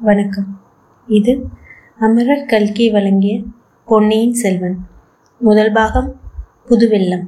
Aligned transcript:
வணக்கம். 0.00 0.60
இது 1.06 1.44
அமரர் 1.98 2.44
கல்கி 2.44 2.90
வழங்கிய 2.90 3.40
பொன்னியின் 3.84 4.34
செல்வன். 4.34 4.76
முதல் 5.38 5.72
பாகம் 5.72 6.20
புதுவெள்ளம். 6.68 7.22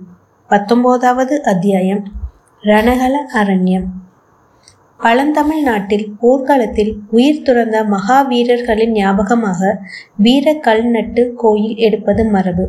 பத்தொம்போதாவது 0.49 1.39
அத்தியாயம் 1.39 2.05
ரணகல 2.63 3.13
அரண்யம். 3.35 3.85
பழந்தமிழ் 4.99 5.63
நாட்டில் 5.63 6.17
போர்க்காலத்தில் 6.21 6.99
உயிர் 7.11 7.43
துறந்த 7.43 7.85
மகாவீரர்களின் 7.85 8.91
ஞாபகமாக 8.91 9.79
வீர 10.17 10.53
கல்நட்டு 10.53 11.33
கோயில் 11.37 11.77
எடுப்பது 11.77 12.25
மரபு. 12.25 12.69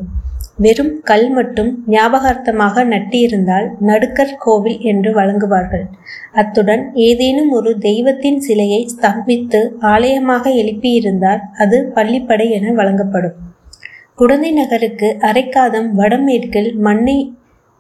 வெறும் 0.64 0.92
கல் 1.04 1.28
மட்டும் 1.30 1.70
ஞாபகார்த்தமாக 1.88 2.84
நட்டியிருந்தால் 2.86 3.68
நடுக்கர் 3.82 4.34
கோவில் 4.38 4.80
என்று 4.92 5.12
வழங்குவார்கள். 5.12 5.86
அத்துடன் 6.34 6.84
ஏதேனும் 7.08 7.52
ஒரு 7.52 7.72
தெய்வத்தின் 7.80 8.40
சிலையை 8.40 8.82
ஸ்தம்பித்து 8.94 9.62
ஆலயமாக 9.94 10.46
எழுப்பியிருந்தால் 10.62 11.44
அது 11.58 11.80
பள்ளிப்படை 11.96 12.48
என 12.50 12.74
வழங்கப்படும். 12.74 13.38
குடந்தை 14.20 14.50
நகருக்கு 14.52 15.08
அரைக்காதம் 15.22 15.88
வடமேற்கில் 15.96 16.72
மண்ணை 16.80 17.20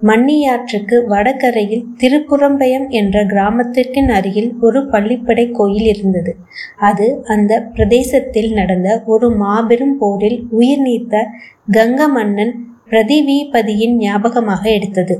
மண்ணியாற்றுக்கு 0.01 0.97
வடகரையில் 1.07 1.83
திருப்புறம்பயம் 2.01 2.85
என்ற 2.91 3.17
கிராமத்திற்கின் 3.23 4.09
அருகில் 4.09 4.49
ஒரு 4.59 4.79
பள்ளிப்படை 4.93 5.45
கோயில் 5.51 5.87
இருந்தது. 5.93 6.31
அது 6.79 7.07
அந்த 7.27 7.61
பிரதேசத்தில் 7.75 8.51
நடந்த 8.51 8.89
ஒரு 9.05 9.29
மாபெரும் 9.35 9.95
போரில் 9.97 10.39
உயிர் 10.51 10.83
நீத்த 10.87 11.23
கங்க 11.71 12.07
மன்னன் 12.07 12.53
பிரதிவிபதியின் 12.91 13.93
ஞாபகமாக 13.97 14.63
எடுத்தது. 14.69 15.15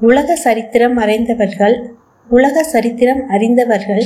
உலக 0.00 0.36
சரித்திரம் 0.36 0.96
அறிந்தவர்கள் 0.96 1.76
உலக 2.28 2.62
சரித்திரம் 2.62 3.22
அறிந்தவர்கள் 3.28 4.04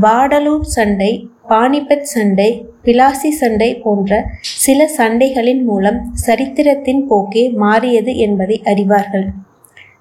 வாடலூர் 0.00 0.68
சண்டை 0.76 1.10
பானிபத் 1.48 2.06
சண்டை 2.14 2.48
பிலாசி 2.84 3.30
சண்டை 3.30 3.70
போன்ற 3.76 4.20
சில 4.42 4.88
சண்டைகளின் 4.98 5.62
மூலம் 5.64 5.98
சரித்திரத்தின் 6.12 7.02
போக்கே 7.06 7.44
மாறியது 7.48 8.16
என்பதை 8.16 8.60
அறிவார்கள். 8.64 9.26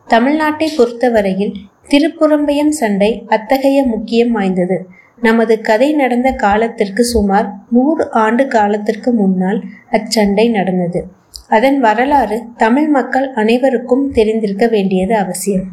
தமிழ்நாட்டை 0.07 0.67
பொறுத்தவரையில் 0.77 1.53
திருப்புறம்பயம் 1.89 2.73
சண்டை 2.81 3.11
அத்தகைய 3.27 3.83
முக்கியம் 3.83 4.31
வாய்ந்தது. 4.31 4.79
நமது 5.21 5.61
கதை 5.61 5.93
நடந்த 5.93 6.29
காலத்திற்கு 6.31 7.03
சுமார் 7.03 7.47
நூறு 7.71 8.11
ஆண்டு 8.11 8.47
காலத்திற்கு 8.47 9.11
முன்னால் 9.11 9.61
அச்சண்டை 9.91 10.49
நடந்தது. 10.51 11.01
அதன் 11.49 11.79
வரலாறு 11.79 12.37
தமிழ் 12.57 12.87
மக்கள் 12.87 13.33
அனைவருக்கும் 13.33 14.11
தெரிந்திருக்க 14.11 14.67
வேண்டியது 14.67 15.15
அவசியம். 15.15 15.65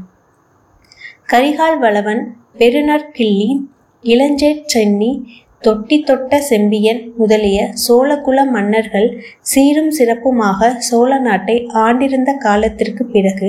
கரிகால் 1.33 1.79
வளவன் 1.79 2.37
பெருநற்கிள்ளி 2.59 3.49
இளஞ்சேட் 4.05 4.65
சென்னி 4.65 5.11
தொட்டி 5.63 5.97
தொட்ட 6.01 6.39
செம்பியன் 6.41 7.01
முதலிய 7.17 7.59
சோழகுல 7.83 8.39
மன்னர்கள் 8.45 9.07
சீரும் 9.41 9.91
சிறப்புமாக 9.99 10.71
சோழ 10.79 11.11
நாட்டை 11.19 11.57
ஆண்டிருந்த 11.83 12.31
காலத்திற்கு 12.37 13.05
பிறகு 13.07 13.49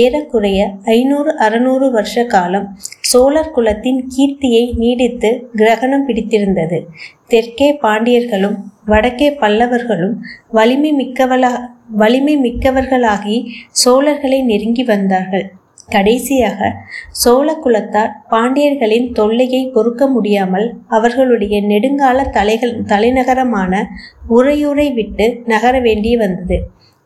ஏறக்குறைய 0.00 0.60
ஐநூறு 0.96 1.32
அறுநூறு 1.36 1.88
வருஷ 1.90 2.24
காலம் 2.26 2.66
சோழர் 3.10 3.52
குலத்தின் 3.52 4.00
கீர்த்தியை 4.14 4.64
நீடித்து 4.76 5.30
கிரகணம் 5.56 6.06
பிடித்திருந்தது. 6.06 6.80
தெற்கே 7.28 7.68
பாண்டியர்களும் 7.82 8.56
வடக்கே 8.84 9.28
பல்லவர்களும் 9.42 10.16
வலிமை 10.48 10.92
மிக்கவளா 10.92 11.52
வலிமை 11.92 12.34
மிக்கவர்களாகி 12.38 13.38
சோழர்களை 13.84 14.40
நெருங்கி 14.44 14.84
வந்தார்கள். 14.84 15.46
கடைசியாக 15.88 16.68
சோழ 17.10 17.48
குலத்தார் 17.64 18.12
பாண்டியர்களின் 18.30 19.12
தொல்லையை 19.12 19.62
பொறுக்க 19.68 20.06
முடியாமல் 20.06 20.66
அவர்களுடைய 20.88 21.56
நெடுங்கால 21.62 22.28
தலைகள் 22.30 22.74
தலைநகரமான 22.82 23.82
உறையூரை 24.30 24.88
விட்டு 24.94 25.26
நகர 25.44 25.80
வேண்டி 25.80 26.16
வந்தது. 26.16 26.58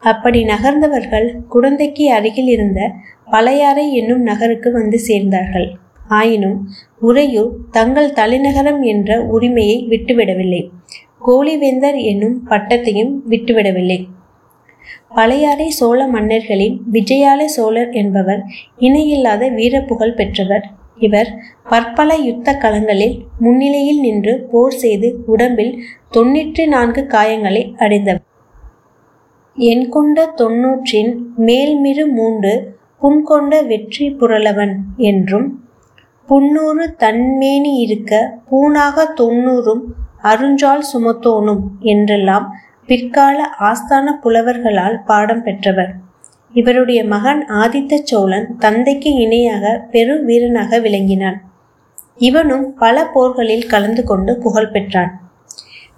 அப்படி 0.03 0.45
நகர்ந்தவர்கள் 0.45 1.29
குடந்தைக்கு 1.55 2.05
அருகில் 2.09 2.47
இருந்த 2.47 2.81
பழையாறை 3.31 3.87
என்னும் 3.93 4.23
நகருக்கு 4.23 4.73
வந்து 4.73 5.01
சேர்ந்தார்கள். 5.09 5.69
ஆயினும் 6.09 6.57
உறையூர் 7.01 7.53
தங்கள் 7.71 8.13
தலைநகரம் 8.13 8.81
என்ற 8.83 9.21
உரிமையை 9.25 9.77
விட்டுவிடவில்லை. 9.91 10.63
கோலிவேந்தர் 11.27 11.99
என்னும் 12.03 12.37
பட்டத்தையும் 12.49 13.13
விட்டுவிடவில்லை. 13.29 13.99
பழையாறை 15.09 15.69
சோழ 15.71 16.01
மன்னர்களின் 16.07 16.77
விஜயால 16.93 17.41
சோழர் 17.49 17.91
என்பவர் 17.93 18.43
இணையில்லாத 18.79 19.43
வீரப்புகழ் 19.51 20.15
பெற்றவர். 20.15 20.65
இவர் 20.99 21.31
பற்பல 21.69 22.17
யுத்த 22.25 22.49
களங்களில் 22.55 23.15
முன்னிலையில் 23.39 24.01
நின்று 24.01 24.35
போர் 24.51 24.77
செய்து 24.77 25.09
உடம்பில் 25.27 25.73
தொன்னூற்றி 26.11 26.65
நான்கு 26.67 27.03
காயங்களை 27.09 27.63
அடைந்தவர். 27.77 28.27
என் 29.57 29.87
கொண்ட 29.89 30.27
தொன்னூற்றின் 30.37 31.11
மேல்மிரு 31.47 32.05
மூன்று 32.11 32.53
புன்கொண்ட 32.99 33.55
வெற்றி 33.63 34.07
புரளவன் 34.21 34.75
என்றும் 35.11 35.49
புன்னூறு 36.29 36.85
தன்மேனி 36.99 37.73
இருக்க 37.79 38.13
பூணாக 38.51 39.07
தொன்னூறும் 39.21 39.83
அருஞ்சால் 40.23 40.85
சுமத்தோனும் 40.93 41.63
என்றெல்லாம் 41.83 42.47
பிற்கால 42.91 43.49
ஆஸ்தான 43.61 44.07
புலவர்களால் 44.23 45.05
பாடம் 45.05 45.43
பெற்றவர். 45.43 45.95
இவருடைய 46.53 47.05
மகன் 47.05 47.47
ஆதித்த 47.49 47.95
சோழன் 48.03 48.57
தந்தைக்கு 48.59 49.11
இணையாக 49.11 49.87
பெரு 49.91 50.25
வீரனாக 50.25 50.79
விளங்கினான். 50.79 51.43
இவனும் 52.17 52.75
பல 52.75 53.05
போர்களில் 53.15 53.67
கலந்து 53.67 54.05
கொண்டு 54.05 54.39
புகழ் 54.39 54.71
பெற்றான். 54.71 55.20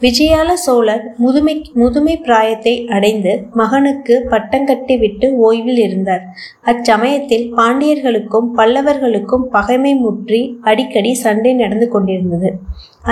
விஜயால 0.02 0.50
சோழர் 0.62 1.02
முதுமை 1.16 1.54
முதுமை 1.80 2.14
பிராயத்தை 2.18 2.72
அடைந்து 2.86 3.32
மகனுக்கு 3.52 4.14
பட்டங்கட்டி 4.30 4.94
விட்டு 4.98 5.26
ஓய்வில் 5.46 5.78
இருந்தார். 5.78 6.24
அச்சமயத்தில் 6.62 7.46
பாண்டியர்களுக்கும் 7.58 8.48
பல்லவர்களுக்கும் 8.56 9.44
பகைமை 9.50 9.92
முற்றி 9.94 10.40
அடிக்கடி 10.62 11.12
சண்டை 11.14 11.52
நடந்து 11.54 11.88
கொண்டிருந்தது. 11.88 12.50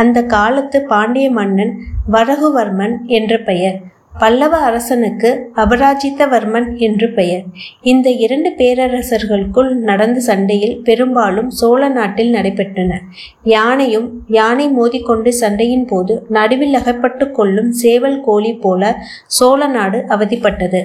அந்த 0.03 0.19
காலத்து 0.35 0.81
பாண்டிய 0.93 1.29
மன்னன் 1.31 1.73
வரகுவர்மன் 2.13 2.97
என்ற 3.19 3.39
பெயர். 3.51 3.79
பல்லவ 4.13 4.57
அரசனுக்கு 4.57 5.51
அபராஜித்தவர்மன் 5.57 6.77
என்று 6.77 7.11
பெயர். 7.11 7.45
இந்த 7.83 8.11
இரண்டு 8.11 8.51
பேரரசர்களுக்குள் 8.59 9.71
நடந்த 9.75 10.21
சண்டையில் 10.21 10.81
பெரும்பாலும் 10.83 11.51
சோழ 11.51 11.89
நாட்டில் 11.89 12.35
நடைபெற்றன. 12.35 12.99
யானையும் 13.43 14.09
யானை 14.27 14.69
மோதிக்கொண்டு 14.69 15.33
சண்டையின் 15.33 15.87
போது 15.87 16.27
நடுவில் 16.29 16.75
அகப்பட்டு 16.75 17.31
கொள்ளும் 17.31 17.71
சேவல் 17.73 18.21
கோழி 18.21 18.53
போல 18.55 19.03
சோழ 19.27 19.67
நாடு 19.67 20.05
அவதிப்பட்டது. 20.09 20.83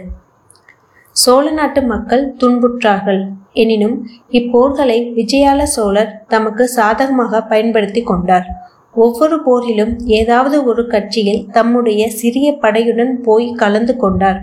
சோழ 1.11 1.51
நாட்டு 1.51 1.81
மக்கள் 1.81 2.35
துன்புற்றார்கள். 2.43 3.21
எனினும் 3.53 4.07
இப்போர்களை 4.29 4.99
விஜயால 5.19 5.63
சோழர் 5.63 6.23
தமக்கு 6.27 6.67
சாதகமாக 6.67 7.41
பயன்படுத்தி 7.41 8.01
கொண்டார். 8.01 8.47
ஒவ்வொரு 8.95 9.37
போரிலும் 9.45 9.93
ஏதாவது 10.19 10.57
ஒரு 10.65 10.83
கட்சியில் 10.87 11.41
தம்முடைய 11.51 12.09
சிறிய 12.09 12.47
படையுடன் 12.61 13.13
போய் 13.27 13.47
கலந்து 13.53 13.93
கொண்டார். 13.95 14.39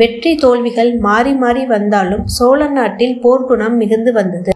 வெற்றி 0.00 0.32
தோல்விகள் 0.36 0.90
மாறி 0.98 1.32
மாறி 1.34 1.62
வந்தாலும் 1.66 2.24
சோழ 2.26 2.68
நாட்டில் 2.68 3.16
போர்க்குணம் 3.22 3.76
மிகுந்து 3.76 4.12
வந்தது. 4.12 4.52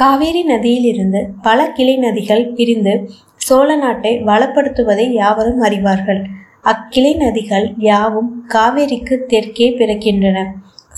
காவேரி 0.00 0.42
நதியிலிருந்து 0.44 1.20
பல 1.42 1.68
கிளை 1.70 1.96
நதிகள் 1.98 2.44
பிரிந்து 2.54 2.94
சோழ 3.36 3.68
நாட்டை 3.76 4.12
வளப்படுத்துவதை 4.18 5.06
யாவரும் 5.12 5.62
அறிவார்கள். 5.62 6.20
அக்கிளை 6.62 7.12
நதிகள் 7.16 7.66
யாவும் 7.78 8.30
காவேரிக்கு 8.54 9.16
தெற்கே 9.26 9.68
பிறக்கின்றன. 9.70 10.38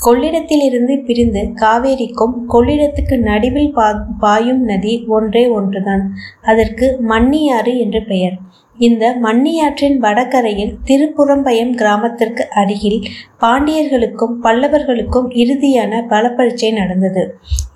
கொள்ளிடத்திலிருந்து 0.05 0.95
பிரிந்து 1.05 1.43
காவேரிக்கும் 1.61 2.35
கொள்ளிடத்துக்கு 2.49 3.17
நடுவில் 3.19 3.73
பா 3.73 3.89
பாயும் 4.19 4.63
நதி 4.65 5.05
ஒன்றே 5.07 5.49
ஒன்றுதான். 5.49 6.05
அதற்கு 6.43 6.87
மன்னியாறு 7.09 7.75
என்று 7.78 8.03
பெயர். 8.04 8.37
இந்த 8.84 9.05
மன்னியாற்றின் 9.23 9.97
வடகரையில் 10.05 10.73
திருப்புறம்பயம் 10.89 11.73
கிராமத்திற்கு 11.81 12.45
அருகில் 12.61 13.01
பாண்டியர்களுக்கும் 13.43 14.34
பல்லவர்களுக்கும் 14.45 15.29
இறுதியான 15.43 16.03
பலப்பரீட்சை 16.13 16.71
நடந்தது. 16.73 17.23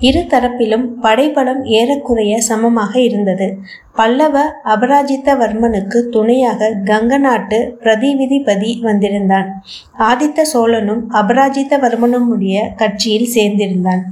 இரு 0.09 0.23
தரப்பிலும் 0.33 0.87
படைபலம் 1.01 1.63
ஏறக்குறைய 1.79 2.35
சமமாக 2.51 2.93
இருந்தது. 3.01 3.49
பல்லவ 3.95 4.37
அபராஜித்தவர்மனுக்கு 4.75 5.99
துணையாக 6.15 6.71
கங்க 6.85 7.19
நாட்டு 7.19 7.59
பிரதிவிதிபதி 7.85 8.73
வந்திருந்தான். 8.81 9.49
ஆதித்த 10.09 10.41
சோழனும் 10.55 11.03
அபராஜித்தவர்மனுடைய 11.13 12.57
கட்சியில் 12.77 13.33
சேர்ந்திருந்தான். 13.35 14.05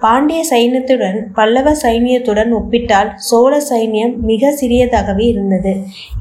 பாண்டிய 0.00 0.40
சைன்யத்துடன் 0.50 1.16
பல்லவ 1.36 1.68
சைனியத்துடன் 1.82 2.50
ஒப்பிட்டால் 2.58 3.10
சோழ 3.28 3.52
சைன்யம் 3.70 4.12
மிக 4.20 4.50
சிறியதாகவே 4.60 5.24
இருந்தது. 5.32 5.72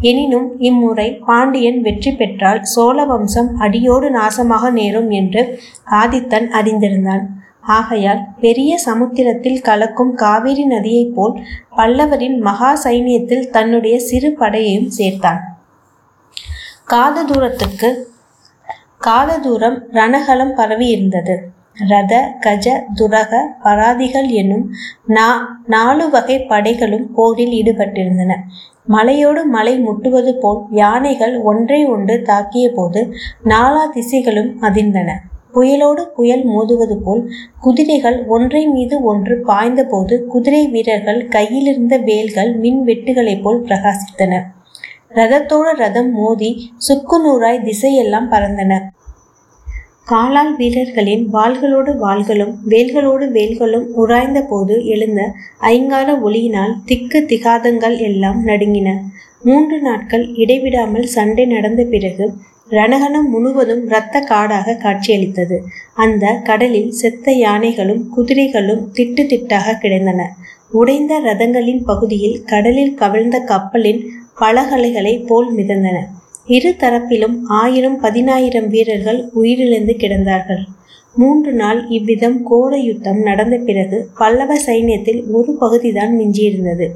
எனினும் 0.02 0.48
இம்முறை 0.60 1.08
பாண்டியன் 1.28 1.80
வெற்றி 1.82 2.12
பெற்றால் 2.12 2.62
சோழ 2.64 3.06
வம்சம் 3.06 3.50
அடியோடு 3.56 4.08
நாசமாக 4.10 4.72
நேரும் 4.72 5.10
என்று 5.10 5.42
ஆதித்தன் 6.02 6.48
அறிந்திருந்தான். 6.60 7.26
ஆகையால் 7.78 8.22
பெரிய 8.40 8.72
சமுத்திரத்தில் 8.78 9.62
கலக்கும் 9.62 10.14
காவிரி 10.16 10.66
நதியைப் 10.66 11.14
போல் 11.16 11.36
பல்லவரின் 11.78 12.38
மகா 12.40 12.72
சைனியத்தில் 12.84 13.50
தன்னுடைய 13.50 13.96
சிறு 14.00 14.32
படையையும் 14.40 14.90
சேர்த்தான். 14.98 15.42
காத 16.86 17.24
தூரத்துக்கு 17.24 17.90
காத 18.98 19.32
தூரம் 19.38 19.78
ரணகலம் 19.94 20.56
பரவி 20.56 20.88
இருந்தது 20.88 21.36
ரத 21.86 22.14
கஜ 22.40 22.68
துரக 22.96 23.40
பராதிகள் 23.62 24.28
என்னும் 24.28 24.66
நா 25.06 25.28
நாலு 25.66 26.10
வகை 26.10 26.38
படைகளும் 26.40 27.08
போரில் 27.14 27.52
ஈடுபட்டிருந்தன. 27.52 28.34
மலையோடு 28.86 29.46
மலை 29.46 29.80
முட்டுவது 29.80 30.34
போல் 30.34 30.62
யானைகள் 30.72 31.40
ஒன்றை 31.42 31.86
ஒன்று 31.86 32.16
தாக்கிய 32.26 32.68
போது 32.68 33.14
நாலா 33.44 33.84
திசைகளும் 33.96 34.52
அதிர்ந்தன. 34.62 35.10
புயலோடு 35.54 36.04
புயல் 36.16 36.46
மோதுவது 36.46 36.96
போல் 37.04 37.32
குதிரைகள் 37.60 38.26
ஒன்றை 38.26 38.68
மீது 38.68 39.04
ஒன்று 39.04 39.44
பாய்ந்தபோது 39.48 40.26
குதிரை 40.26 40.68
வீரர்கள் 40.68 41.28
கையிலிருந்த 41.28 41.98
வேல்கள் 41.98 42.56
மின் 42.56 42.84
வெட்டுகளைப் 42.84 43.44
போல் 43.44 43.62
பிரகாசித்தன. 43.62 44.44
ரதத்தோடு 45.10 45.72
ரதம் 45.76 46.12
மோதி 46.12 46.72
சுக்குநூறாய் 46.88 47.66
திசையெல்லாம் 47.68 48.30
பறந்தன. 48.30 48.74
காலால் 50.09 50.51
வீரர்களின் 50.56 51.24
வாள்களோடு 51.33 51.92
வாள்களும் 52.04 52.51
வேல்களோடு 52.69 53.25
வேல்களும் 53.38 53.88
உராய்ந்த 53.94 54.39
போது 54.42 54.75
எழுந்த 54.86 55.21
ஐங்கார 55.62 56.13
ஒளியினால் 56.25 56.75
திக்கு 56.86 57.19
திகாதங்கள் 57.27 57.95
எல்லாம் 58.00 58.39
நடுங்கின. 58.45 58.89
மூன்று 59.44 59.77
நாட்கள் 59.81 60.24
இடைவிடாமல் 60.33 61.07
சண்டை 61.15 61.45
நடந்த 61.45 61.83
பிறகு 61.83 62.27
ரணகணம் 62.69 63.27
முழுவதும் 63.30 63.83
இரத்த 63.86 64.19
காடாக 64.19 64.75
காட்சியளித்தது. 64.75 65.57
அந்த 65.95 66.33
கடலில் 66.44 66.92
செத்த 66.92 67.33
யானைகளும் 67.45 68.04
குதிரைகளும் 68.09 68.86
திட்டு 68.94 69.25
திட்டாக 69.33 69.77
கிடந்தன. 69.77 70.30
உடைந்த 70.71 71.19
ரதங்களின் 71.19 71.83
பகுதியில் 71.86 72.38
கடலில் 72.45 72.94
கவிழ்ந்த 72.94 73.39
கப்பலின் 73.39 74.01
பலகலைகளை 74.39 75.13
போல் 75.27 75.51
மிதந்தன. 75.56 76.00
இரு 76.56 76.70
தரப்பிலும் 76.82 77.34
ஆயிரம் 77.62 77.96
பதினாயிரம் 78.00 78.68
வீரர்கள் 78.68 79.18
உயிரிழந்து 79.36 79.94
கிடந்தார்கள். 80.04 80.62
மூன்று 81.16 81.52
நாள் 81.54 81.80
இவ்விதம் 81.90 82.38
கோர 82.44 82.78
யுத்தம் 82.78 83.20
நடந்த 83.22 83.56
பிறகு 83.58 83.98
பல்லவ 84.18 84.56
சைன்யத்தில் 84.66 85.20
ஒரு 85.32 85.52
பகுதிதான் 85.60 86.14
மிஞ்சியிருந்தது. 86.20 86.88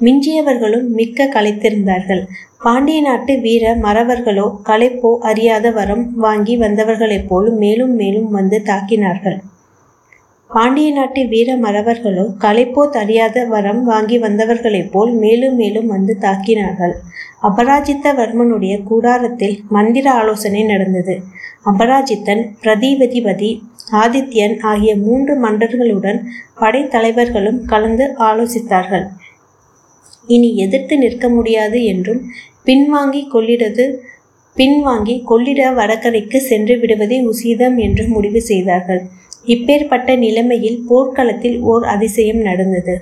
மிஞ்சியவர்களும் 0.00 0.88
மிக்க 0.98 1.28
களைத்திருந்தார்கள். 1.34 2.22
பாண்டிய 2.58 3.00
நாட்டு 3.00 3.34
வீர 3.40 3.74
மறவர்களோ 3.82 4.46
களைப்போ 4.64 5.12
அறியாத 5.30 5.70
வரம் 5.70 6.04
வாங்கி 6.16 6.56
வந்தவர்களைப் 6.58 7.28
போல் 7.28 7.50
மேலும் 7.56 7.94
மேலும் 7.94 8.30
வந்து 8.30 8.60
தாக்கினார்கள். 8.64 9.38
பாண்டிய 10.50 10.88
நாட்டு 10.92 11.20
வீர 11.26 11.50
மறவர்களோ 11.56 12.24
களைப்போ 12.42 12.82
அறியாத 13.00 13.38
வரம் 13.44 13.80
வாங்கி 13.84 14.16
வந்தவர்களைப் 14.18 14.90
போல் 14.92 15.12
மேலும் 15.14 15.56
மேலும் 15.56 15.86
வந்து 15.86 16.14
தாக்கினார்கள். 16.20 16.94
அபராஜித்தவர்மனுடைய 17.42 18.74
கூடாரத்தில் 18.82 19.56
மந்திர 19.68 20.06
ஆலோசனை 20.20 20.62
நடந்தது. 20.64 21.14
அபராஜித்தன் 21.64 22.42
பிரதிபதிபதி 22.62 23.50
ஆதித்யன் 24.02 24.56
ஆகிய 24.70 24.92
மூன்று 24.96 25.34
மன்னர்களுடன் 25.44 26.20
படைத்தலைவர்களும் 26.60 27.60
கலந்து 27.64 28.06
ஆலோசித்தார்கள். 28.28 29.06
இனி 30.26 30.50
எதிர்த்து 30.56 30.94
நிற்க 30.98 31.28
முடியாது 31.28 31.80
என்றும் 31.84 32.22
பின்வாங்கி 32.64 33.22
கொள்ளிடது 33.34 33.86
பின்வாங்கி 34.56 35.14
கொள்ளிட 35.24 35.62
வடகரைக்கு 35.72 36.38
சென்று 36.50 36.74
விடுவதே 36.78 37.18
உசிதம் 37.32 37.76
என்று 37.78 38.04
முடிவு 38.08 38.40
செய்தார்கள். 38.42 39.02
இப்பேற்பட்ட 39.46 40.16
நிலைமையில் 40.16 40.78
போர்க்களத்தில் 40.88 41.58
ஓர் 41.62 41.84
அதிசயம் 41.84 42.40
நடந்தது. 42.40 42.94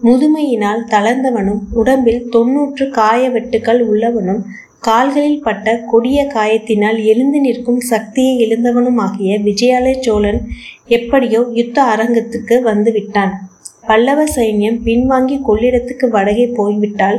முதுமையினால் 0.00 0.82
தளர்ந்தவனும் 0.90 1.62
உடம்பில் 1.72 2.28
தொன்னூற்று 2.28 2.84
காய 2.90 3.30
வெட்டுக்கள் 3.30 3.80
உள்ளவனும் 3.82 4.42
கால்களில் 4.78 5.40
பட்ட 5.40 5.68
கொடிய 5.86 6.18
காயத்தினால் 6.34 6.98
எழுந்து 7.04 7.40
நிற்கும் 7.40 7.80
சக்தியை 7.80 8.34
இழந்தவனுமாகிய 8.46 9.38
விஜயாலய 9.38 9.96
சோழன் 10.00 10.40
எப்படியோ 10.88 11.40
யுத்த 11.54 11.78
அரங்கத்துக்கு 11.84 12.56
வந்துவிட்டான் 12.64 13.32
பல்லவ 13.88 14.20
சைன்யம் 14.36 14.78
பின்வாங்கி 14.86 15.36
கொள்ளிடத்துக்கு 15.48 16.06
வடகே 16.08 16.46
போய்விட்டால் 16.58 17.18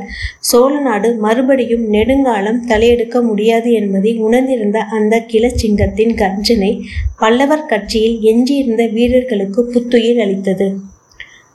சோழ 0.49 0.73
நாடு 0.79 1.09
மறுபடியும் 1.25 1.85
நெடுங்காலம் 1.87 2.61
தலையெடுக்க 2.67 3.21
முடியாது 3.21 3.71
என்பதை 3.71 4.13
உணர்ந்திருந்த 4.17 4.79
அந்த 4.97 5.23
கிளச்சிங்கத்தின் 5.31 6.13
கர்ஜனை 6.21 6.71
பல்லவர் 7.17 7.65
கட்சியில் 7.65 8.17
எஞ்சியிருந்த 8.21 8.85
வீரர்களுக்கு 8.87 9.63
புத்துயிர் 9.65 10.21
அளித்தது. 10.25 10.69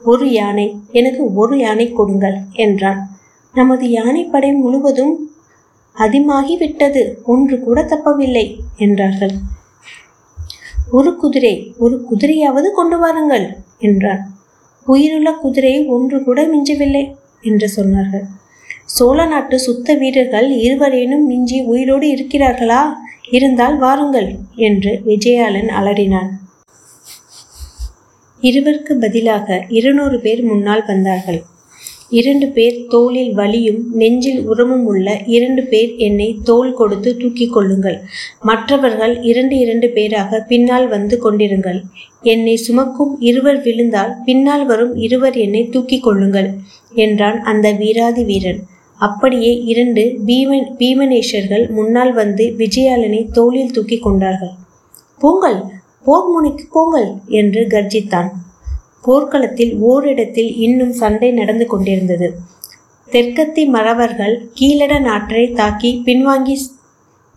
ஒரு 0.01 0.27
யானை 0.31 0.67
எனக்கு 0.91 1.33
ஒரு 1.33 1.55
யானை 1.57 1.87
கொடுங்கள் 1.91 2.37
என்றான். 2.65 2.99
நமது 3.55 3.85
யானைப்படை 3.89 4.51
முழுவதும் 4.53 5.13
அதிகமாகிவிட்டது 5.95 7.03
ஒன்று 7.23 7.57
கூட 7.59 7.81
தப்பவில்லை 7.91 8.45
என்றார்கள். 8.77 9.35
ஒரு 10.91 11.11
குதிரை 11.15 11.55
ஒரு 11.77 11.95
குதிரையாவது 12.09 12.69
கொண்டு 12.71 12.97
வாருங்கள் 12.99 13.45
என்றான். 13.79 14.23
உயிருள்ள 14.85 15.31
குதிரை 15.31 15.85
ஒன்று 15.85 16.23
கூட 16.23 16.47
மிஞ்சவில்லை 16.47 17.03
என்று 17.41 17.67
சொன்னார்கள். 17.75 18.25
சோழ 18.85 19.25
நாட்டு 19.25 19.59
சுத்த 19.59 19.93
வீரர்கள் 19.93 20.51
இருவரேனும் 20.51 21.25
மிஞ்சி 21.25 21.61
உயிரோடு 21.61 22.07
இருக்கிறார்களா? 22.07 22.81
இருந்தால் 23.29 23.77
வாருங்கள் 23.77 24.29
என்று 24.55 25.01
விஜயாலன் 25.05 25.69
அலறினான். 25.79 26.29
இருவருக்கு 28.41 28.93
பதிலாக 28.99 29.65
இருநூறு 29.69 30.19
பேர் 30.19 30.43
முன்னால் 30.43 30.85
வந்தார்கள். 30.85 31.41
இரண்டு 32.09 32.47
பேர் 32.47 32.75
தோளில் 32.87 33.33
வலியும் 33.33 33.79
நெஞ்சில் 33.91 34.41
உரமும் 34.47 34.85
உள்ள 34.85 35.07
இரண்டு 35.25 35.63
பேர் 35.63 35.91
என்னை 35.97 36.27
தோல் 36.43 36.73
கொடுத்து 36.73 37.17
தூக்கிக் 37.17 37.53
கொள்ளுங்கள். 37.53 37.97
மற்றவர்கள் 38.39 39.21
இரண்டு 39.21 39.57
இரண்டு 39.57 39.89
பேராக 39.89 40.39
பின்னால் 40.47 40.87
வந்து 40.87 41.17
கொண்டிருங்கள். 41.23 41.79
என்னை 42.21 42.55
சுமக்கும் 42.55 43.13
இருவர் 43.19 43.61
விழுந்தால் 43.61 44.13
பின்னால் 44.25 44.65
வரும் 44.65 44.95
இருவர் 44.95 45.37
என்னை 45.37 45.63
தூக்கிக் 45.69 46.03
கொள்ளுங்கள் 46.03 46.49
என்றான் 47.05 47.39
அந்த 47.41 47.71
வீராதி 47.71 48.23
வீரன். 48.23 48.61
அப்படியே 48.99 49.53
இரண்டு 49.63 50.03
பீமன் 50.25 50.67
பீமனேஷர்கள் 50.77 51.65
முன்னால் 51.69 52.13
வந்து 52.13 52.45
விஜயாலனை 52.57 53.21
தோளில் 53.31 53.71
தூக்கி 53.71 53.97
கொண்டார்கள். 53.99 54.53
போங்கள் 55.19 55.59
போர் 56.03 56.29
முனைக்கு 56.31 56.65
போங்கள் 56.71 57.09
என்று 57.27 57.61
கர்ஜித்தான். 57.69 58.29
போர்க்களத்தில் 59.05 59.73
ஓரிடத்தில் 59.91 60.51
இன்னும் 60.57 60.93
சண்டை 60.93 61.31
நடந்து 61.31 61.65
கொண்டிருந்தது. 61.65 62.27
தெற்கத்தி 63.11 63.63
மறவர்கள் 63.67 64.35
கீழட 64.53 64.99
நாற்றை 64.99 65.43
தாக்கி 65.51 66.01
பின்வாங்கி 66.05 66.55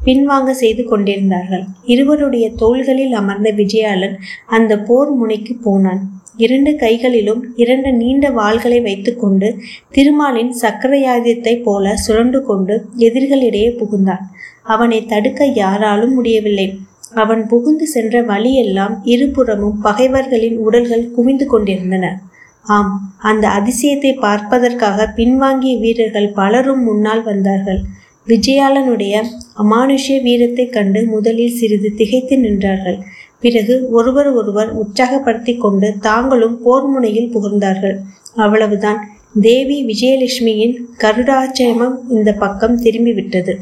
பின்வாங்க 0.04 0.50
செய்து 0.50 0.84
கொண்டிருந்தார்கள். 0.84 1.64
இருவருடைய 1.84 2.46
தோள்களில் 2.50 3.12
அமர்ந்த 3.12 3.52
விஜயாலன் 3.52 4.16
அந்த 4.46 4.72
போர் 4.78 5.10
முனைக்கு 5.10 5.54
போனான். 5.64 6.02
இரண்டு 6.37 6.76
கைகளிலும் 6.76 7.40
இரண்டு 7.56 7.92
நீண்ட 7.92 8.30
வாள்களை 8.30 8.82
வைத்துக்கொண்டு 8.82 9.48
திருமாலின் 9.90 10.52
சக்கரையாயுதத்தைப் 10.60 11.62
போல 11.62 11.94
சுழண்டு 12.06 12.40
கொண்டு 12.40 12.75
எதிரிகளிடையே 12.98 13.70
புகுந்தான். 13.80 14.25
அவனை 14.62 15.00
தடுக்க 15.06 15.44
யாராலும் 15.44 16.14
முடியவில்லை. 16.14 16.66
அவன் 17.12 17.46
புகுந்து 17.46 17.86
சென்ற 17.86 18.22
வழியெல்லாம் 18.22 19.00
இருபுறமும் 19.04 19.80
பகைவர்களின் 19.80 20.56
உடல்கள் 20.56 21.10
குவிந்து 21.10 21.46
கொண்டிருந்தன. 21.46 22.20
ஆம் 22.62 23.12
அந்த 23.18 23.48
அதிசயத்தை 23.48 24.18
பார்ப்பதற்காக 24.18 25.12
பின்வாங்கிய 25.16 25.78
வீரர்கள் 25.78 26.28
பலரும் 26.30 26.82
முன்னால் 26.82 27.22
வந்தார்கள். 27.22 27.80
விஜயாளனுடைய 28.26 29.22
அமானுஷ்ய 29.56 30.22
வீரத்தை 30.22 30.68
கண்டு 30.68 31.06
முதலில் 31.06 31.56
சிறிது 31.56 31.94
திகைத்து 31.94 32.36
நின்றார்கள். 32.36 32.98
பிறகு 33.40 33.88
ஒருவர் 33.90 34.32
ஒருவர் 34.32 34.70
உற்சாகப்படுத்தி 34.78 35.58
கொண்டு 35.58 35.94
தாங்களும் 35.98 36.62
போர் 36.62 36.86
முனையில் 36.86 37.32
புகழ்ந்தார்கள் 37.34 37.96
அவ்வளவுதான். 38.34 39.00
தேவி 39.40 39.84
விஜயலட்சுமியின் 39.86 40.74
கருடாச்சயமம் 40.98 41.96
இந்த 42.08 42.32
பக்கம் 42.32 42.80
திரும்பிவிட்டது. 42.82 43.54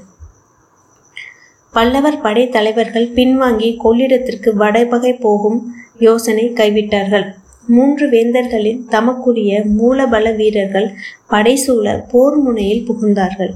பல்லவர் 1.76 2.20
படைத்தலைவர்கள் 2.22 3.08
பின்வாங்கி 3.16 3.70
கொள்ளிடத்திற்கு 3.84 4.50
வடபகை 4.62 5.12
போகும் 5.24 5.58
யோசனை 6.06 6.46
கைவிட்டார்கள். 6.60 7.26
மூன்று 7.74 8.04
வேந்தர்களின் 8.12 8.80
தமக்குரிய 8.94 9.52
மூலபல 9.78 10.26
வீரர்கள் 10.36 10.88
படைசூழ 11.32 11.86
போர் 12.12 12.38
முனையில் 12.44 12.86
புகுந்தார்கள். 12.88 13.52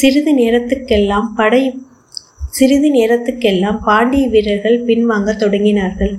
சிறிது 0.00 0.32
நேரத்துக்கெல்லாம் 0.38 1.28
படை 1.36 1.62
சிறிது 2.56 2.88
நேரத்துக்கெல்லாம் 2.96 3.78
பாண்டிய 3.86 4.24
வீரர்கள் 4.34 4.78
பின்வாங்க 4.88 5.30
தொடங்கினார்கள். 5.42 6.12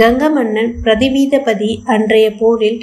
கங்க 0.00 0.30
மன்னன் 0.36 0.70
பிரதிவீதபதி 0.84 1.70
அன்றைய 1.94 2.26
போரில் 2.40 2.78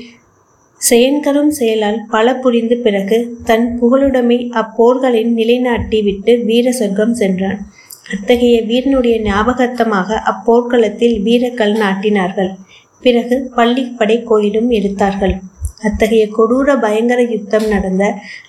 செயன்கரும் 0.81 1.51
செயலால் 1.59 1.99
பல 2.09 2.27
புரிந்து 2.43 2.75
பிறகு 2.85 3.17
தன் 3.49 3.67
புகழுடைமை 3.79 4.37
அப்போர்களின் 4.61 5.31
நிலைநாட்டி 5.39 6.01
விட்டு 6.01 6.33
வீர 6.49 6.71
சொர்க்கம் 6.71 7.13
சென்றான். 7.13 7.59
அத்தகைய 8.13 8.55
வீரனுடைய 8.61 9.15
ஞாபகார்த்தமாக 9.21 10.19
அப்போர்க்களத்தில் 10.31 11.15
வீரக்கல் 11.27 11.75
நாட்டினார்கள். 11.83 12.51
பிறகு 12.99 13.35
பள்ளிப்படை 13.57 14.17
கோயிலும் 14.23 14.69
எடுத்தார்கள். 14.69 15.35
அத்தகைய 15.81 16.23
கொடூர 16.37 16.79
பயங்கர 16.79 17.21
யுத்தம் 17.21 17.67
நடந்த 17.67 18.03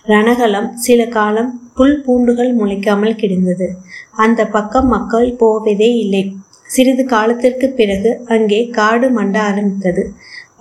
ரணகலம் 0.07 0.69
சில 0.87 1.07
காலம் 1.07 1.51
புல் 1.75 1.99
பூண்டுகள் 2.05 2.53
முளைக்காமல் 2.57 3.15
கிடந்தது. 3.15 3.69
அந்த 4.17 4.41
பக்கம் 4.47 4.89
மக்கள் 4.89 5.29
போவதே 5.35 5.91
இல்லை. 5.95 6.25
சிறிது 6.67 7.05
காலத்திற்கு 7.05 7.67
பிறகு 7.71 8.11
அங்கே 8.27 8.61
காடு 8.79 9.09
மண்ட 9.19 9.37
ஆரம்பித்தது. 9.41 10.03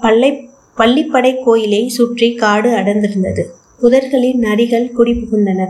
பள்ளை 0.01 0.31
பள்ளிப்படை 0.77 1.31
கோயிலை 1.43 1.81
சுற்றி 1.89 2.27
காடு 2.33 2.69
அடர்ந்திருந்தது. 2.71 3.43
புதர்களில் 3.81 4.39
நரிகள் 4.47 4.87
குடிபுகுந்தன. 4.97 5.61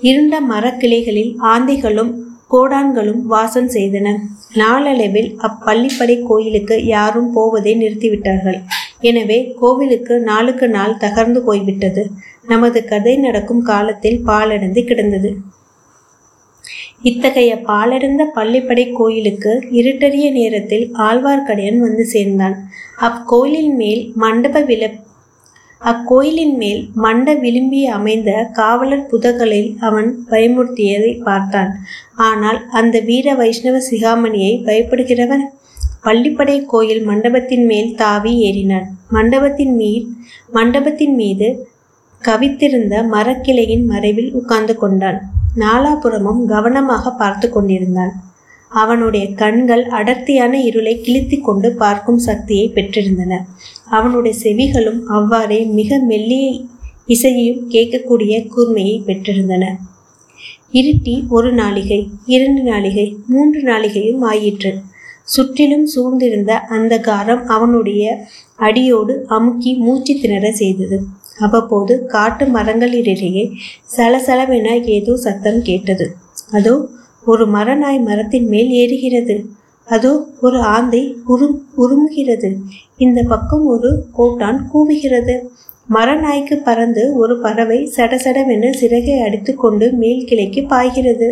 இருண்ட 0.00 0.34
மரக்கிளைகளில் 0.52 1.32
ஆந்தைகளும் 1.52 2.12
கோடான்களும் 2.50 3.22
வாசம் 3.32 3.68
செய்தன. 3.68 4.08
நாளளவில் 4.54 5.30
அப்பள்ளிப்படை 5.48 6.16
கோயிலுக்கு 6.22 6.76
யாரும் 6.86 7.30
போவதை 7.32 7.72
நிறுத்திவிட்டார்கள். 7.82 8.58
எனவே 9.00 9.38
கோவிலுக்கு 9.60 10.14
நாளுக்கு 10.20 10.66
நாள் 10.68 11.00
தகர்ந்து 11.00 11.40
போய்விட்டது. 11.40 12.04
நமது 12.46 12.78
கதை 12.84 13.14
நடக்கும் 13.16 13.62
காலத்தில் 13.62 14.20
பாலடைந்து 14.22 14.82
கிடந்தது. 14.84 15.30
இத்தகைய 17.10 17.52
பாலடைந்த 17.68 18.22
பள்ளிப்படை 18.36 18.84
கோயிலுக்கு 18.92 19.52
இருட்டறிய 19.70 20.26
நேரத்தில் 20.32 20.86
ஆழ்வார்க்கடியான் 21.06 21.80
வந்து 21.86 22.04
சேர்ந்தான். 22.14 22.56
அக்கோயிலின் 23.08 23.74
மேல் 23.76 24.02
மண்டப 24.22 24.62
வில 24.70 24.84
அக்கோயிலின் 25.90 26.54
மேல் 26.56 26.82
மண்ட 27.02 27.34
விளிம்பி 27.40 27.80
அமைந்த 27.96 28.30
காவலர் 28.52 29.06
புதகளில் 29.06 29.70
அவன் 29.80 30.08
பயமுறுத்தியதை 30.30 31.12
பார்த்தான். 31.22 31.70
ஆனால் 32.28 32.58
அந்த 32.80 32.96
வீர 33.08 33.34
வைஷ்ணவ 33.34 33.78
சிகாமணியை 33.90 34.52
பயப்படுகிறவன் 34.68 35.44
பள்ளிப்படை 36.06 36.56
கோயில் 36.72 37.02
மண்டபத்தின் 37.04 37.66
மேல் 37.66 37.90
தாவி 37.94 38.32
ஏறினான். 38.48 38.88
மண்டபத்தின் 39.08 39.74
மீது 39.76 40.02
மண்டபத்தின் 40.50 41.14
மீது 41.14 41.48
கவித்திருந்த 42.22 42.94
மரக்கிளையின் 43.14 43.84
மறைவில் 43.84 44.30
உட்கார்ந்து 44.32 44.74
கொண்டான். 44.76 45.18
நாலாபுறமும் 45.62 46.42
கவனமாக 46.44 47.12
பார்த்து 47.22 47.48
கொண்டிருந்தான். 47.48 48.14
அவனுடைய 48.82 49.24
கண்கள் 49.32 49.82
அடர்த்தியான 49.98 50.60
இருளை 50.62 50.94
கிழித்தி 50.98 51.36
கொண்டு 51.40 51.68
பார்க்கும் 51.82 52.20
சக்தியை 52.28 52.66
பெற்றிருந்தன. 52.74 53.32
அவனுடைய 53.90 54.34
செவிகளும் 54.38 55.00
அவ்வாறே 55.16 55.60
மிக 55.78 55.98
மெல்லிய 56.10 56.46
இசையையும் 57.06 57.62
கேட்கக்கூடிய 57.70 58.34
கூர்மையை 58.54 58.96
பெற்றிருந்தன. 59.06 59.64
இருட்டி 60.72 61.14
ஒரு 61.28 61.50
நாளிகை 61.54 62.00
இரண்டு 62.26 62.62
நாளிகை 62.72 63.06
மூன்று 63.26 63.60
நாளிகையும் 63.62 64.22
ஆயிற்று. 64.30 64.72
சுற்றிலும் 65.34 65.86
சூழ்ந்திருந்த 65.94 66.52
அந்த 66.76 66.94
காரம் 67.08 67.44
அவனுடைய 67.56 68.04
அடியோடு 68.66 69.14
அமுக்கி 69.28 69.70
மூச்சு 69.84 70.14
திணற 70.22 70.46
செய்தது. 70.52 70.98
அவ்வப்போது 71.40 71.94
காட்டு 72.06 72.44
மரங்களிடையே 72.46 73.44
சலசலவென 73.96 74.68
ஏதோ 74.96 75.14
சத்தம் 75.16 75.62
கேட்டது. 75.62 76.06
அதோ 76.52 76.74
ஒரு 77.26 77.44
மரநாய் 77.46 78.04
மரத்தின் 78.04 78.48
மேல் 78.48 78.70
ஏறுகிறது. 78.82 79.44
அதோ 79.86 80.26
ஒரு 80.40 80.58
ஆந்தை 80.60 81.16
உரு 81.28 81.46
உருமுகிறது. 81.76 82.54
இந்த 82.96 83.22
பக்கம் 83.22 83.66
ஒரு 83.66 83.90
கோட்டான் 84.12 84.70
கூவுகிறது. 84.72 85.34
மரநாய்க்கு 85.90 86.56
பறந்து 86.64 87.02
ஒரு 87.16 87.40
பறவை 87.40 87.90
சடசடவென 87.96 88.70
சிறகை 88.72 89.20
அடித்துக்கொண்டு 89.20 89.92
மேல் 89.92 90.26
கிளைக்கு 90.28 90.66
பாய்கிறது. 90.68 91.28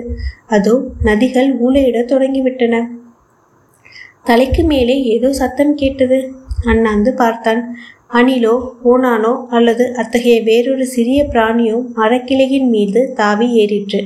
அதோ 0.46 0.74
நதிகள் 1.04 1.50
ஊழையிட 1.64 2.00
தொடங்கிவிட்டன. 2.12 2.84
தலைக்கு 4.24 4.62
மேலே 4.62 5.02
ஏதோ 5.04 5.32
சத்தம் 5.32 5.74
கேட்டது. 5.74 6.32
அண்ணாந்து 6.64 7.12
பார்த்தான். 7.14 7.76
அணிலோ 8.10 8.54
ஓனானோ 8.84 9.32
அல்லது 9.48 9.94
அத்தகைய 9.94 10.42
வேறொரு 10.42 10.86
சிறிய 10.86 11.26
பிராணியோ 11.32 11.78
மரக்கிளையின் 11.96 12.68
மீது 12.68 13.12
தாவி 13.14 13.48
ஏறிற்று. 13.52 14.00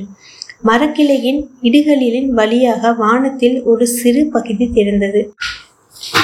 மரக்கிளையின் 0.63 1.39
இடுகளின் 1.61 2.29
வழியாக 2.29 2.91
வானத்தில் 2.93 3.57
ஒரு 3.63 3.85
சிறு 3.87 4.21
பகுதி 4.25 4.65
திறந்தது. 4.73 5.21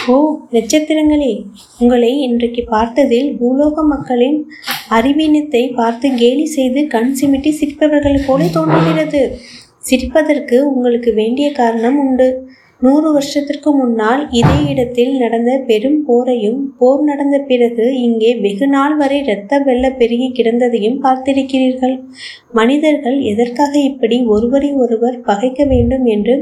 ஓ 0.08 0.16
நட்சத்திரங்களே 0.52 1.34
உங்களை 1.80 2.12
இன்றைக்கு 2.20 2.64
பார்த்ததில் 2.72 3.30
பூலோக 3.40 3.84
மக்களின் 3.84 4.40
அறிவீனத்தை 4.90 5.64
பார்த்து 5.76 6.10
கேலி 6.14 6.46
செய்து 6.46 6.88
கண் 6.88 7.14
சிமிட்டி 7.22 7.52
சிரிப்பவர்கள் 7.60 8.26
போல 8.26 8.48
தோன்றுகிறது. 8.48 9.22
சிரிப்பதற்கு 9.80 10.58
உங்களுக்கு 10.74 11.14
வேண்டிய 11.14 11.52
காரணம் 11.52 12.00
உண்டு. 12.00 12.28
நூறு 12.84 13.10
வருஷத்திற்கு 13.12 13.70
முன்னால் 13.72 14.22
இதே 14.32 14.58
இடத்தில் 14.72 15.12
நடந்த 15.18 15.52
பெரும் 15.68 16.00
போரையும் 16.08 16.58
போர் 16.80 17.04
நடந்த 17.04 17.38
பிறகு 17.50 17.86
இங்கே 18.02 18.32
வெகு 18.36 18.68
நாள் 18.68 18.96
வரை 18.96 19.20
இரத்த 19.20 19.60
வெள்ள 19.60 19.92
பெருகி 19.92 20.28
கிடந்ததையும் 20.30 20.98
பார்த்திருக்கிறீர்கள். 21.06 21.96
மனிதர்கள் 22.52 23.18
எதற்காக 23.32 23.74
இப்படி 23.90 24.18
ஒருவரை 24.26 24.72
ஒருவர் 24.74 25.18
பகைக்க 25.22 25.64
வேண்டும் 25.66 26.06
என்று 26.06 26.36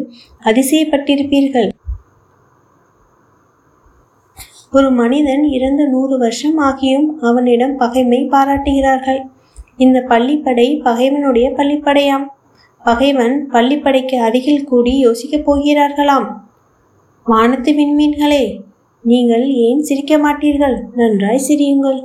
அதிசயப்பட்டிருப்பீர்கள்? 0.43 1.69
ஒரு 4.71 4.91
மனிதன் 4.91 5.45
இறந்த 5.57 5.83
நூறு 5.85 6.17
வருஷம் 6.17 6.59
ஆகியும் 6.69 7.07
அவனிடம் 7.29 7.77
பகைமை 7.77 8.21
பாராட்டுகிறார்கள். 8.25 9.21
இந்த 9.77 9.99
பள்ளிப்படை 10.09 10.69
பகைவனுடைய 10.83 11.47
பள்ளிப்படையாம். 11.57 12.27
பகைவன் 12.83 13.47
பள்ளிப்படைக்கு 13.51 14.15
அருகில் 14.15 14.63
கூடி 14.63 14.97
யோசிக்கப் 14.97 15.51
போகிறார்களாம். 15.51 16.27
வானத்து 17.23 17.71
விண்மீன்களே 17.71 18.59
நீங்கள் 19.03 19.53
ஏன் 19.53 19.81
சிரிக்க 19.81 20.17
மாட்டீர்கள்? 20.17 20.77
நன்றாய் 20.95 21.41
சிரியுங்கள். 21.47 21.99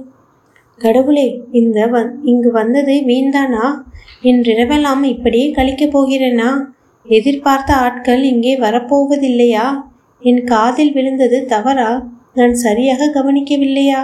கடவுளே 0.78 1.40
இந்த 1.52 1.86
வந் 1.86 2.10
இங்கு 2.22 2.50
வந்தது 2.50 2.94
வீண்தானா? 3.06 3.64
இன்றிரவெல்லாம் 4.22 5.02
இப்படியே 5.02 5.50
கழிக்கப் 5.50 5.98
போகிறேனா? 5.98 6.50
எதிர்பார்த்த 7.04 7.74
ஆட்கள் 7.74 8.22
இங்கே 8.22 8.58
வரப்போவதில்லையா? 8.58 9.66
என் 10.20 10.44
காதில் 10.44 10.92
விழுந்தது 10.92 11.44
தவறா? 11.44 12.06
நான் 12.34 12.54
சரியாக 12.54 13.10
கவனிக்கவில்லையா? 13.14 14.02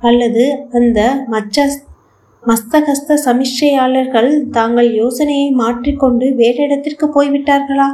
அல்லது 0.00 0.66
அந்த 0.72 1.24
மச்ச 1.26 1.68
மஸ்தகஸ்த 2.48 3.16
சமிஷ்டையாளர்கள் 3.24 4.28
தாங்கள் 4.50 4.94
யோசனையை 4.94 5.50
மாற்றிக்கொண்டு 5.50 6.34
வேறு 6.34 6.62
இடத்திற்கு 6.62 7.06
போய்விட்டார்களா? 7.06 7.88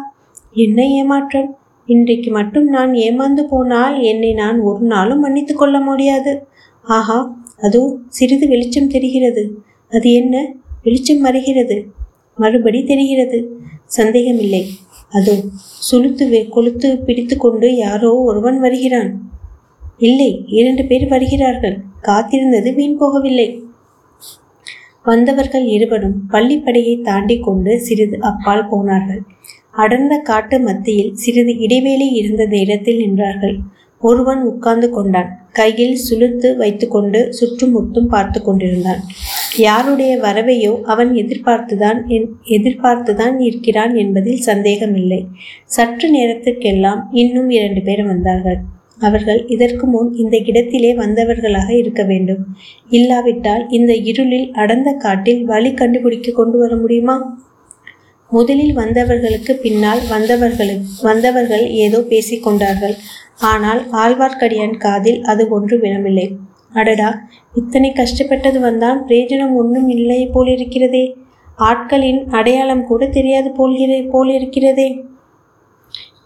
என்ன 0.54 0.86
ஏமாற்றம். 0.86 1.48
இன்றைக்கு 1.88 2.30
மட்டும் 2.30 2.66
நான் 2.68 2.92
ஏமாந்து 2.92 3.42
போனால் 3.42 4.00
என்னை 4.00 4.32
நான் 4.32 4.58
ஒரு 4.60 4.84
நாளும் 4.84 5.20
மன்னித்து 5.20 5.54
கொள்ள 5.54 5.80
முடியாது. 5.80 6.46
ஆஹா 6.84 7.18
அதோ 7.60 7.82
சிறிது 8.08 8.48
வெளிச்சம் 8.48 8.88
தெரிகிறது. 8.88 9.44
அது 9.88 10.12
என்ன? 10.12 10.34
வெளிச்சம் 10.82 11.20
வருகிறது 11.20 11.76
மறுபடி 12.38 12.84
தெரிகிறது. 12.84 13.40
சந்தேகமில்லை. 13.84 14.62
அதோ 15.10 15.34
சுளுத்து 15.90 16.24
கொளுத்து 16.56 16.88
பிடித்து 17.04 17.36
கொண்டு 17.36 17.68
யாரோ 17.76 18.12
ஒருவன் 18.28 18.58
வருகிறான். 18.60 19.10
இல்லை 19.98 20.30
இரண்டு 20.46 20.84
பேர் 20.84 21.08
வருகிறார்கள். 21.08 21.76
காத்திருந்தது 22.02 22.74
வீண் 22.74 23.00
போகவில்லை. 23.00 23.48
வந்தவர்கள் 25.04 25.64
இருவரும் 25.64 26.16
பள்ளிப்படையை 26.30 27.02
தாண்டி 27.02 27.38
கொண்டு 27.38 27.80
சிறிது 27.80 28.18
அப்பால் 28.20 28.68
போனார்கள். 28.68 29.22
அடர்ந்த 29.70 30.18
காட்டு 30.18 30.60
மத்தியில் 30.60 31.14
சிறிது 31.14 31.58
இடைவேளை 31.58 32.12
இருந்த 32.12 32.56
இடத்தில் 32.56 33.00
நின்றார்கள். 33.00 33.56
ஒருவன் 33.98 34.42
உட்கார்ந்து 34.42 34.90
கொண்டான். 34.90 35.30
கையில் 35.52 35.98
சுளுத்து 36.10 36.56
வைத்துக்கொண்டு 36.56 37.32
சுற்றுமுற்றும் 37.32 38.08
பார்த்து 38.08 38.42
கொண்டிருந்தான். 38.42 39.02
யாருடைய 39.56 40.16
வரவையோ 40.16 40.82
அவன் 40.82 41.10
எதிர்பார்த்துதான் 41.12 42.00
எதிர்பார்த்துதான் 42.56 43.40
இருக்கிறான் 43.40 43.94
என்பதில் 43.94 44.40
சந்தேகமில்லை. 44.40 45.26
சற்று 45.64 46.08
நேரத்துக்கெல்லாம் 46.18 47.02
இன்னும் 47.12 47.50
இரண்டு 47.50 47.82
பேர் 47.82 48.04
வந்தார்கள். 48.06 48.60
அவர்கள் 49.08 49.40
இதற்கு 49.54 49.86
முன் 49.86 50.10
இந்த 50.14 50.36
இடத்திலே 50.50 50.90
வந்தவர்களாக 50.94 51.70
இருக்க 51.76 52.02
வேண்டும். 52.02 52.42
இல்லாவிட்டால் 52.90 53.64
இந்த 53.70 53.92
இருளில் 54.10 54.48
அடர்ந்த 54.62 54.92
காட்டில் 55.04 55.42
வழி 55.44 55.72
கண்டுபிடிக்க 55.72 56.32
கொண்டு 56.32 56.58
வர 56.58 56.76
முடியுமா? 56.76 57.16
முதலில் 58.30 58.74
வந்தவர்களுக்கு 58.76 59.52
பின்னால் 59.64 60.02
வந்தவர்களுக்கு 60.10 61.02
வந்தவர்கள் 61.02 61.64
ஏதோ 61.84 61.98
பேசிக்கொண்டார்கள் 62.12 62.94
ஆனால் 63.50 63.80
ஆழ்வார்க்கடியான் 64.02 64.76
காதில் 64.76 65.20
அது 65.22 65.42
ஒன்று 65.48 65.76
விழவில்லை. 65.78 66.26
அடடா 66.72 67.08
இத்தனை 67.54 67.88
கஷ்டப்பட்டது 67.92 68.58
வந்தான் 68.60 69.00
பிரயோஜனம் 69.08 69.54
ஒன்றும் 69.60 69.88
இல்லை 69.88 70.20
போலிருக்கிறதே. 70.34 71.04
ஆட்களின் 71.68 72.20
அடையாளம் 72.30 72.84
கூட 72.84 73.02
தெரியாது 73.06 73.48
போல்கிற 73.58 73.98
போலிருக்கிறதே. 74.14 74.88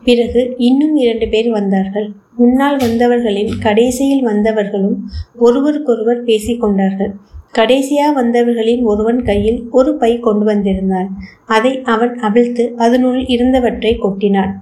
பிறகு 0.04 0.54
இன்னும் 0.56 0.96
இரண்டு 0.96 1.28
பேர் 1.28 1.50
வந்தார்கள். 1.50 2.10
முன்னால் 2.36 2.76
வந்தவர்களின் 2.76 3.50
கடைசியில் 3.60 4.26
வந்தவர்களும் 4.26 4.96
ஒருவருக்கொருவர் 5.36 6.24
பேசிக்கொண்டார்கள் 6.24 7.14
கடைசியா 7.52 8.12
வந்தவர்களின் 8.14 8.82
ஒருவன் 8.82 9.22
கையில் 9.22 9.66
ஒரு 9.70 9.96
பை 9.96 10.20
கொண்டு 10.20 10.44
வந்திருந்தான். 10.44 11.18
அதை 11.46 11.82
அவன் 11.82 12.18
அவிழ்த்து 12.18 12.74
அதனுள் 12.76 13.20
இருந்தவற்றை 13.20 13.98
கொட்டினான். 13.98 14.52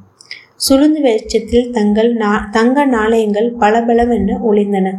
சுளுந்து 0.69 1.01
வெளிச்சத்தில் 1.01 1.71
தங்கள் 1.71 2.15
நா 2.15 2.49
தங்க 2.51 2.85
நாணயங்கள் 2.85 3.55
பளபளவென 3.55 4.37
ஒளிந்தன. 4.51 4.93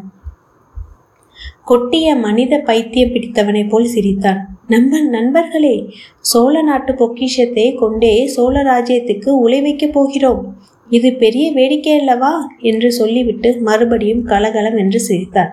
கொட்டிய 1.68 2.20
மனித 2.20 2.60
பைத்தியம் 2.60 3.10
பிடித்தவனைப் 3.10 3.70
போல் 3.70 3.86
சிரித்தான். 3.86 4.55
நம்ம 4.68 5.00
நண்பர்களே 5.00 5.90
சோழ 6.20 6.62
நாட்டு 6.62 6.96
பொக்கிஷத்தை 6.96 7.74
கொண்டே 7.74 8.28
சோழ 8.28 8.64
ராஜ்யத்துக்கு 8.64 9.30
உலை 9.30 9.62
வைக்கப் 9.62 9.94
போகிறோம். 9.94 10.56
இது 10.90 11.14
பெரிய 11.14 11.52
வேடிக்கை 11.52 12.00
அல்லவா? 12.00 12.48
என்று 12.60 12.92
சொல்லிவிட்டு 12.92 13.62
மறுபடியும் 13.62 14.24
கலகலம் 14.24 14.78
என்று 14.78 15.00
சிரித்தார். 15.00 15.52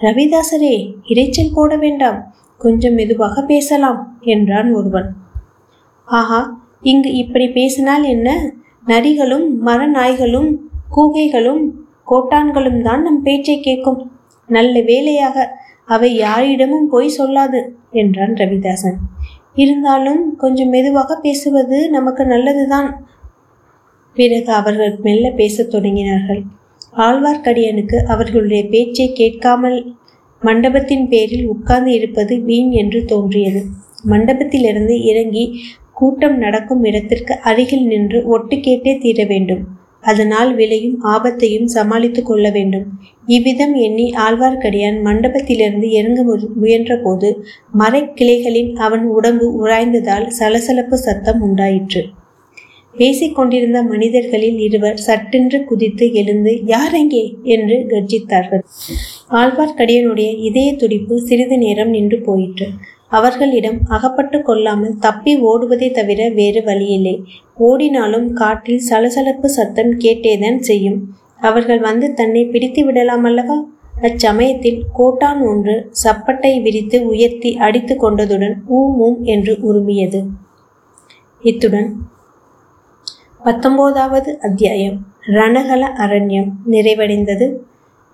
ரவிதாசரே 0.00 0.94
இரைச்சல் 1.08 1.54
போட 1.54 1.76
வேண்டாம். 1.76 2.34
கொஞ்சம் 2.58 2.92
மெதுவாக 2.92 3.42
பேசலாம் 3.42 4.18
என்றான் 4.20 4.72
ஒருவன். 4.72 5.08
ஆஹா 6.04 6.60
இங்கு 6.82 7.12
இப்படி 7.12 7.48
பேசினால் 7.48 8.02
என்ன? 8.02 8.52
நரிகளும் 8.86 9.66
மரநாய்களும் 9.66 10.50
கூகைகளும் 10.96 11.62
கோட்டான்களும் 12.10 12.80
தான் 12.80 13.02
நம் 13.02 13.22
பேச்சை 13.22 13.60
கேட்கும். 13.60 14.10
நல்ல 14.46 14.80
வேலையாக 14.80 15.62
அவை 15.86 16.14
யாரிடமும் 16.14 16.88
போய் 16.88 17.08
சொல்லாது. 17.08 17.76
என்றான் 17.94 18.34
ரவிதாசன். 18.34 18.98
இருந்தாலும் 19.54 20.36
கொஞ்சம் 20.36 20.68
மெதுவாக 20.68 21.16
பேசுவது 21.22 21.90
நமக்கு 21.90 22.26
நல்லதுதான். 22.26 22.90
பிறகு 24.16 24.52
அவர்கள் 24.52 24.96
மெல்ல 25.02 25.30
பேசத் 25.30 25.74
தொடங்கினார்கள். 25.74 26.42
ஆழ்வார்க்கடியனுக்கு 26.96 27.96
அவர்களுடைய 28.04 28.62
பேச்சை 28.68 29.12
கேட்காமல் 29.12 29.78
மண்டபத்தின் 30.42 31.08
பேரில் 31.08 31.46
உட்கார்ந்து 31.46 31.92
இருப்பது 31.92 32.40
வீண் 32.40 32.70
என்று 32.70 33.04
தோன்றியது. 33.04 33.62
மண்டபத்திலிருந்து 34.04 34.94
இறங்கி 35.02 35.44
கூட்டம் 35.92 36.38
நடக்கும் 36.38 36.84
இடத்திற்கு 36.84 37.34
அருகில் 37.40 37.86
நின்று 37.86 38.26
ஒட்டு 38.26 38.56
கேட்டே 38.56 38.92
தீர 39.00 39.24
வேண்டும். 39.24 39.62
அதனால் 40.10 40.50
விளையும் 40.54 40.98
ஆபத்தையும் 41.04 41.68
சமாளித்து 41.74 42.22
கொள்ள 42.22 42.46
வேண்டும். 42.50 42.86
இவ்விதம் 43.26 43.74
எண்ணி 43.86 44.06
ஆழ்வார்க்கடியான் 44.24 44.98
மண்டபத்திலிருந்து 45.06 45.88
இறங்க 45.98 46.22
முயன்றபோது 46.62 47.30
மரக்கிளைகளின் 47.82 48.72
அவன் 48.86 49.06
உடம்பு 49.16 49.48
உராய்ந்ததால் 49.62 50.26
சலசலப்பு 50.38 50.98
சத்தம் 51.06 51.42
உண்டாயிற்று. 51.48 52.02
பேசிக் 52.94 53.36
கொண்டிருந்த 53.36 53.78
மனிதர்களில் 53.82 54.58
இருவர் 54.66 54.98
சட்டென்று 55.06 55.58
குதித்து 55.64 56.06
எழுந்து 56.20 56.52
யார் 56.64 56.94
எங்கே 56.94 57.22
என்று 57.54 57.76
கர்ஜித்தார்கள். 57.92 58.62
ஆழ்வார்க்கடியனுடைய 59.40 60.30
இதய 60.48 60.68
துடிப்பு 60.82 61.16
சிறிது 61.28 61.56
நேரம் 61.58 61.94
நின்று 61.96 62.18
போயிற்று. 62.28 62.68
அவர்களிடம் 63.18 63.78
அகப்பட்டு 63.88 64.38
கொள்ளாமல் 64.42 64.98
தப்பி 64.98 65.32
ஓடுவதை 65.50 65.88
தவிர 65.90 66.20
வேறு 66.38 66.60
வழியில்லை. 66.62 67.14
ஓடினாலும் 67.58 68.28
காற்றில் 68.32 68.86
சலசலப்பு 68.88 69.48
சத்தம் 69.48 69.92
கேட்டேதான் 69.98 70.58
செய்யும். 70.60 70.98
அவர்கள் 71.40 71.80
வந்து 71.80 72.06
தன்னை 72.14 72.42
பிடித்து 72.46 72.82
விடலாம் 72.84 73.24
அல்லவா? 73.24 73.58
அச்சமயத்தில் 74.02 74.80
கோட்டான் 74.92 75.40
ஒன்று 75.42 75.74
சப்பட்டை 76.04 76.52
விரித்து 76.62 76.98
உயர்த்தி 77.06 77.50
அடித்து 77.66 77.94
கொண்டதுடன் 77.96 78.56
ஊம் 78.76 78.96
ஊம் 78.98 79.18
என்று 79.34 79.52
உருமியது. 79.68 80.20
இத்துடன் 81.44 81.90
பத்தொன்பதாவது 83.42 84.30
அத்தியாயம் 84.40 84.98
ரணகல 85.36 85.82
அரண்யம் 86.04 86.50
நிறைவடைந்தது. 86.70 87.48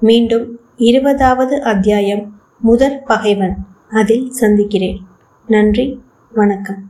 மீண்டும் 0.03 0.47
இருபதாவது 0.89 1.57
அத்தியாயம் 1.63 2.25
முதற் 2.61 3.01
பகைவன். 3.07 3.55
அதில் 3.91 4.31
சந்திக்கிறேன். 4.31 5.07
நன்றி. 5.47 6.01
வணக்கம். 6.33 6.90